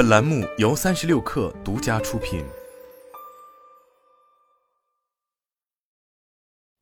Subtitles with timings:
[0.00, 2.42] 本栏目由三十六氪独家出品。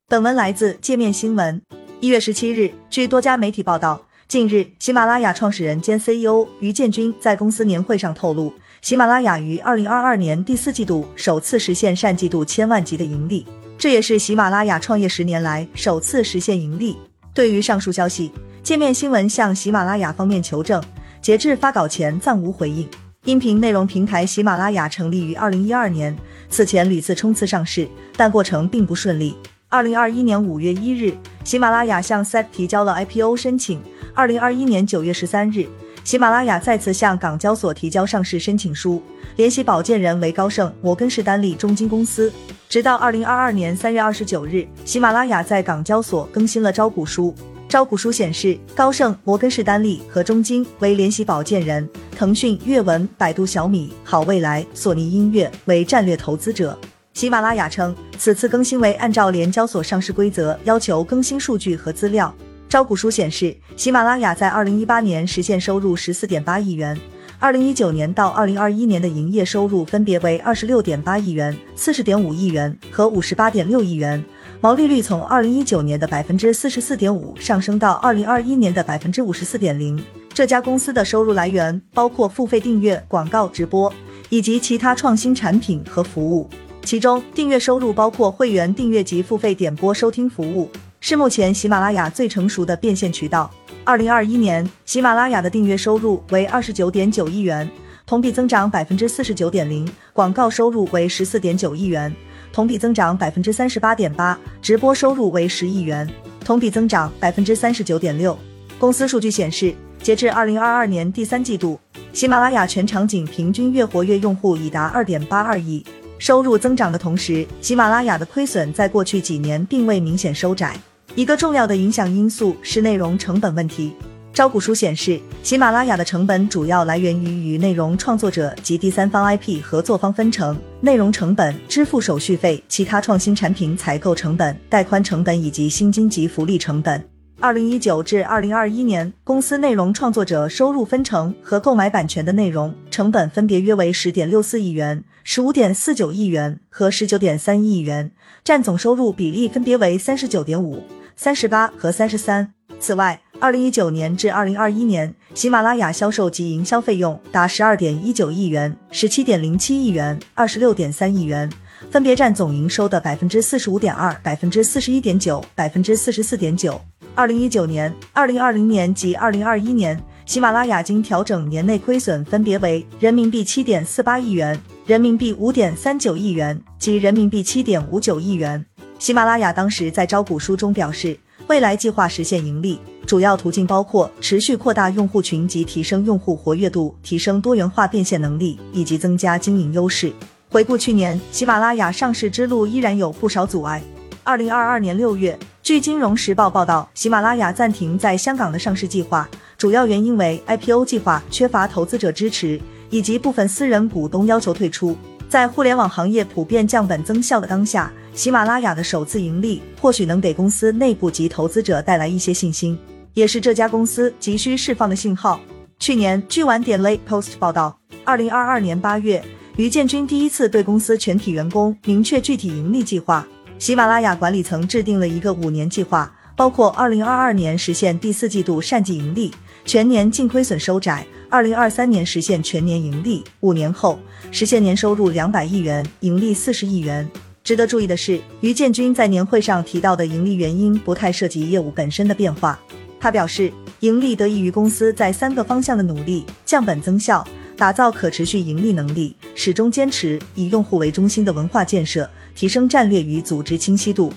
[0.07, 1.61] 本文来自界面新闻。
[1.99, 13.45] 一月十七日，据多家媒体报道，近日，喜马拉雅创始人兼 CEO 于建军在公司年会上透露，喜马拉雅于二零二二年第四季度首次实现单季度千万级的盈利，
[13.77, 16.97] 这也是喜马拉雅创业十年来首次实现盈利。
[17.35, 18.31] 对于上述消息，
[18.63, 20.81] 界面新闻向喜马拉雅方面求证，
[21.21, 22.89] 截至发稿前暂无回应。
[23.29, 26.17] 音频内容平台喜马拉雅成立于二零一二年，
[26.49, 27.87] 此前屡次冲刺上市，
[28.17, 29.37] 但过程并不顺利。
[29.69, 31.15] 二零二一年五月一日，
[31.45, 33.83] 喜马拉雅向 SEC 提交了 IPO 申请。
[34.15, 35.67] 二零二一年九月十三日，
[36.05, 39.03] 喜马拉雅再次向港交所提交上市申请书，
[39.37, 42.33] 联席保荐人为高盛、摩根士丹利中金公司。
[42.67, 47.35] 直到二零二二年三月二十九日，喜马拉雅在港交所更新了招股书。
[47.69, 51.87] 招股书显示，高盛、摩根士丹利和中金为联席保荐人，
[52.17, 56.77] 腾讯、阅文、百度、小米、好未来、索尼音乐为战略投资者。
[57.13, 62.35] 喜马拉雅称，此次更新为按照联交所上市规则要求更新数据和资料。
[62.71, 66.99] 招股书显示，喜马拉雅在二零一八年实现收入十四点八亿元，
[67.39, 74.25] 二零一九年到二零二一年的营业收入分别为二十六点八亿元、四十点五亿元和五十八点六亿元。
[74.61, 80.03] 毛利率从二零一九年的百分之四十四点五上升到二零二一年的百分之五十四点零。
[80.35, 83.93] 这家公司的收入来源包括付费订阅、广告、直播
[84.31, 86.49] 以及其他创新产品和服务。
[86.83, 93.49] 其中，订阅收入包括会员订阅及付费点播收听服务，是目前喜马拉雅最成熟的变现渠道。
[93.85, 97.71] 二零二一年，喜马拉雅的订阅收入为二十九点九亿元，
[98.05, 102.13] 同比增长百分之四十九点零；广告收入为十四点九亿元。
[102.53, 106.09] 同比增长百分之三十八点八，直播收入为十亿元，
[106.45, 108.37] 同比增长百分之三十九点六。
[108.79, 111.79] 公司数据显示，截至二零二二年第三季度，
[112.13, 115.85] 喜马拉雅全场景平均月活跃用户已达二点八二亿。
[116.19, 120.77] 收入增长的同时，喜马拉雅的亏损在过去几年并未明显收窄。
[121.15, 123.95] 一个重要的影响因素是内容成本问题。
[124.39, 137.05] 招股书显示，喜马拉雅的成本主要来源于与内容创作者及第三方 IP 合作方分成内容成本、支付手续费、其他创新产品采购成本、带宽成本以及薪金及福利成本。
[137.41, 148.13] 二零一九至二零二一年，公司内容创作者收入分成和购买版权的内容成本分别约为十点六四亿元、十五点四九亿元和十九点三亿元，
[148.45, 150.85] 占总收入比例分别为三十九点五、
[151.17, 152.53] 三十八和三十三。
[152.81, 161.51] 此外，二零一九年至二零二一年，喜马拉雅销售及营销费用达十二点一九亿元、十七点零七亿元、二十六点三亿元，
[161.91, 166.81] 分别占总营收的百分之四十五点二、百分之四十一点九、百分之四十四点九。
[167.17, 178.65] 二零一九年、二零二零年及二零二一年，喜马拉雅经调整年内亏损分别为人民币七点四八亿元、人民币五点三九亿元及人民币七点五九亿元。
[179.01, 181.19] 喜马拉雅当时在招股书中表示。
[181.49, 190.13] 未来计划实现盈利，主要途径包括持续扩大用户群及提升用户活跃度，提升多元化变现能力，以及增加经营优势。
[190.51, 193.83] 回顾去年，喜马拉雅上市之路依然有不少阻碍。
[194.23, 199.27] 二零二二年六月，据《金融时报》报道，喜马拉雅暂停在香港的上市计划，
[199.57, 202.61] 主要原因为 IPO 计划缺乏投资者支持，
[202.91, 204.95] 以及部分私人股东要求退出。
[205.29, 207.93] 在互联网行业普遍降本增效的当下。
[208.15, 212.77] 喜马拉雅的首次盈利，或许能给公司内部及投资者带来一些信心，
[213.15, 215.39] 也是这家公司急需释放的信号。
[215.79, 219.23] 去年，据晚点 Late Post 报道，二零二二年八月，
[219.57, 223.25] 于建军第一次对公司全体员工明确具体盈利计划。
[223.59, 229.33] 喜马拉雅管理层制定了一个五年计划，包括二零二二年实现第四季度单季盈利，
[229.69, 237.07] 全年净亏损收窄；二零二三年实现全年盈利，五年后实现年收入两百亿元，盈利四十亿元。
[237.45, 242.59] 值得注意的是，于建军在年会上提到的盈利原因不太涉及业务本身的变化。
[242.99, 247.23] 他表示，盈利得益于公司在三个方向的努力：降本增效、
[247.55, 254.11] 打造可持续盈利能力、始终坚持以用户为中心的文化建设，提升战略与组织清晰度。